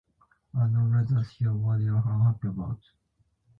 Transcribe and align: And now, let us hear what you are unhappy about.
And 0.55 0.73
now, 0.73 0.87
let 0.87 1.15
us 1.15 1.29
hear 1.29 1.53
what 1.53 1.79
you 1.81 1.93
are 1.95 2.03
unhappy 2.07 2.47
about. 2.47 2.79